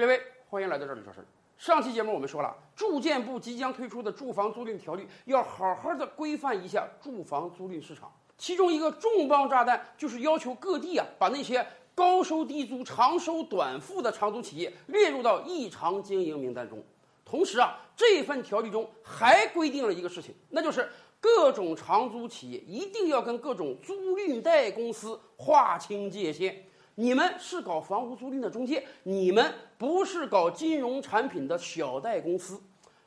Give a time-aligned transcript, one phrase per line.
[0.00, 1.26] 各位，欢迎来到这里说事儿。
[1.58, 16.82] 上期节目我们说了，住建部即将推出的住房租赁条例要好好的规范一下住房租赁市场，其中一个重磅炸弹就是要求各地啊把那些高收低租、长收短付的长租企业列入到异常经营名单中。
[17.22, 20.88] 同时啊，这份条例中还规定了一个事情，那就是
[21.20, 26.64] 各种长租企业一定要跟各种租赁贷公司划清界限。
[26.96, 32.60] 你们是搞房屋租赁的中介，你们不是搞金融产品的小贷公司，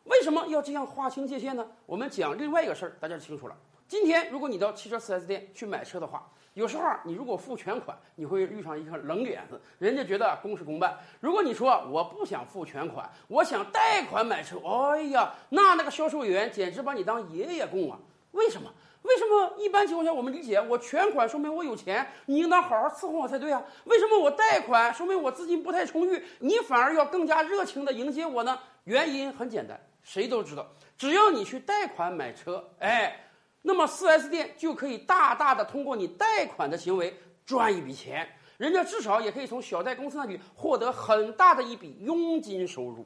[0.05, 1.67] 为什么要这样划清界限呢？
[1.85, 3.55] 我们讲另外一个事儿，大家清楚了。
[3.87, 10.97] 今天如果你到汽车 4S 店去买车的话，有时候你如果付全款，你会遇上一个冷脸子，人家觉得公事公办。
[11.19, 17.99] 如果你说我不想付全款，我想贷款买车，哎呀，那那个销售员简直把你当爷爷供啊！
[18.31, 18.71] 为什么？
[19.03, 23.61] 为什么一般情况下我们理解我全款说明我有钱，你应当好好伺候我才对啊？
[23.83, 28.57] 为什么我贷款说明我资金不太充裕，你反而要更加热情的迎接我呢？
[28.85, 30.65] 原因很简单，谁都知道，
[30.97, 33.27] 只要你去贷款买车，哎，
[33.61, 43.05] 那么 4S 店就可以大大的通过你贷款的行为赚一笔钱，人家至少也可以从小贷公司那里获得很大的一笔佣金收入。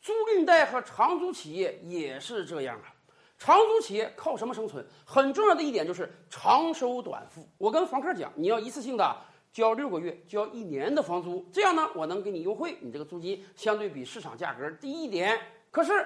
[0.00, 2.94] 租赁贷和长租企业也是这样啊。
[3.38, 4.84] 长租企业靠什么生存？
[5.06, 7.48] 很重要的一点就是长收短付。
[7.56, 9.16] 我跟房客讲，你要一次性的
[9.52, 15.38] 交六个月、交一年的房租，这样呢，我能给你优惠，你这个租金相对比市场价格低一点。
[15.70, 16.04] 可是，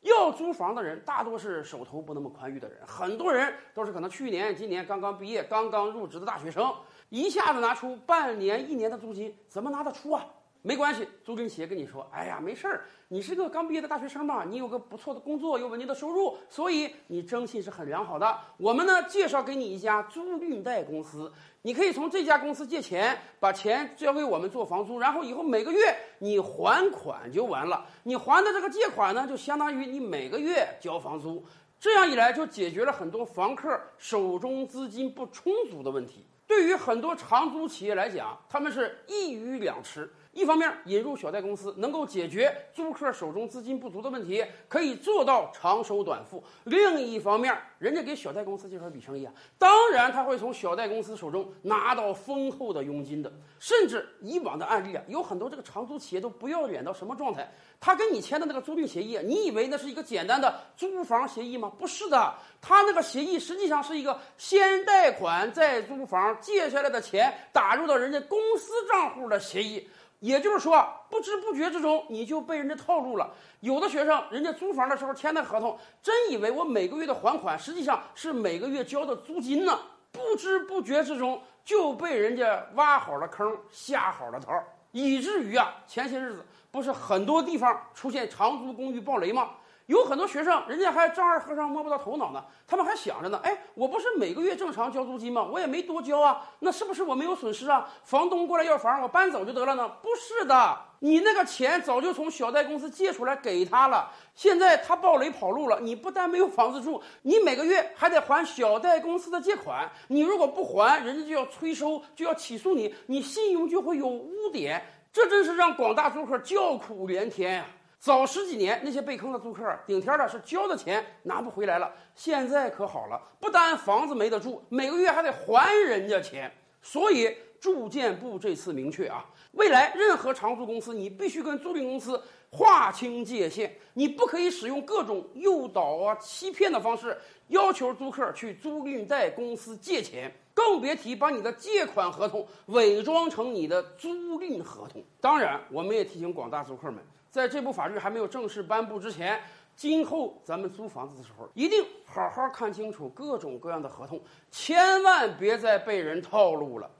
[0.00, 6.74] 要租房的人大多是手头不那么宽裕的人，很多人都是可能去年、今年刚刚毕业、刚刚入职的大学生，
[7.10, 10.26] 一下子拿出半年、一年的租金，怎么拿得出啊？
[10.64, 18.38] 没关系，租赁企业跟你说：“哎呀，没事儿，你是个刚毕业的大学生嘛，你有个不错的工作，有稳定的收入，所以你征信是很良好的。
[18.58, 21.32] 我们呢，介绍给你一家租赁贷公司，
[21.62, 27.84] 你可以从这家公司借钱，把钱交给我们做房租，然后以后每个月你还款就完了。
[28.04, 31.44] 你还的这个借款呢，就相当于你每个月交房租。
[31.80, 36.24] 这样一来，就解决了很多房客手中资金不充足的问题。
[36.46, 53.30] 对于很多长租企业来讲，他们是一鱼两吃。”一方面引入小贷公司，能够解决租客手中资金不足的问题，可以做到长收短付；另一方面，人家给小贷公司介绍一笔生意啊，当然他会从小贷公司手中拿到丰厚的佣金的。
[53.58, 57.52] 甚至以往的案例啊，有很多这个长租企业都不要脸到什么状态？
[57.78, 61.70] 他跟你签的那个租赁协议，你以为那是一个简单的租房协议吗？
[61.78, 69.86] 不是的，他那个协议实际上是一个先贷款再租房，借下来的钱打入到人家公司账户的协议。
[70.22, 73.28] 也就是说，不知不觉之中你就被人家套路了。
[73.58, 79.76] 有的学生，人家租房的时候签的合同，真以为我每个月的还款，实际上是每个月交的租金呢。
[80.12, 84.52] 不知不觉之中就被人家挖好了坑，下好了套，
[84.92, 89.50] 以至于啊，前些日子不是很多地方出现长租公寓暴雷吗？
[89.92, 95.46] 有很多学生，人家还丈二和尚摸不到头脑呢，他们还想着呢，哎，我不是每个月正常交租金吗？
[95.52, 97.86] 我也没多交啊，那是不是我没有损失啊？
[98.02, 99.86] 房东过来要房，我搬走就得了呢？
[100.02, 114.82] 不是的，你那个钱早就从小贷公司借出来给他了，现在他暴雷跑路了，你不但没有房子住，你每个月还得还小贷公司的借款，你如果不还，人家就要催收，就要起诉你，你信用就会有污点，
[115.12, 117.66] 这真是让广大租客叫苦连天呀。
[118.02, 121.88] 早十几年，那些被坑的租客顶天的是交的钱拿不回来了。
[122.16, 126.52] 现在可好了，不单房子没得住，每个月还得还人家钱。
[126.82, 132.20] 所以住建部这次明确啊，未来任何长租公司，你必须跟租赁公司
[132.50, 145.00] 划清界限，你不可以使用各种诱导啊、欺骗的方式要求租客去租赁贷公司借钱，更别提把你的借款合同伪装成你的租赁合同。
[145.20, 147.00] 当然，我们也提醒广大租客们。
[147.32, 149.40] 在这部法律还没有正式颁布之前，
[149.74, 154.20] 今后咱们租房子的时候，一定好好看清楚各种各样的合同，
[154.50, 156.90] 千万别再被人套路了。